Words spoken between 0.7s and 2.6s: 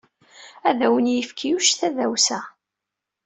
awen-yefk Yuc tadawsa.